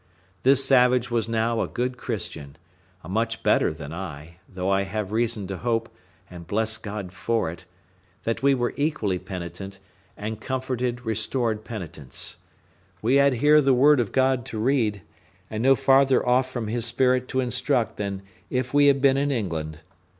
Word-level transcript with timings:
This 0.41 0.65
savage 0.65 1.11
was 1.11 1.29
now 1.29 1.61
a 1.61 1.67
good 1.67 1.95
Christian, 1.95 2.55
a 3.03 3.07
much 3.07 3.43
better 3.43 3.71
than 3.71 3.93
I; 3.93 4.37
though 4.49 4.67
I 4.71 4.81
have 4.81 5.11
reason 5.11 5.45
to 5.45 5.57
hope, 5.57 5.95
and 6.27 6.47
bless 6.47 6.79
God 6.79 7.13
for 7.13 7.51
it, 7.51 7.65
that 8.23 8.41
we 8.41 8.55
were 8.55 8.73
equally 8.77 9.19
penitent, 9.19 9.77
and 10.17 10.41
comforted, 10.41 11.01
restored 11.05 11.63
penitents. 11.63 12.37
We 13.03 13.17
had 13.17 13.33
here 13.33 13.61
the 13.61 13.75
Word 13.75 13.99
of 13.99 14.11
God 14.11 14.43
to 14.45 14.57
read, 14.57 15.03
and 15.51 15.61
no 15.61 15.75
farther 15.75 16.27
off 16.27 16.49
from 16.49 16.65
His 16.65 16.87
Spirit 16.87 17.27
to 17.27 17.39
instruct 17.39 17.97
than 17.97 18.23
if 18.49 18.73
we 18.73 18.87
had 18.87 19.01
been 19.01 19.17
in 19.17 19.29
England. 19.29 19.81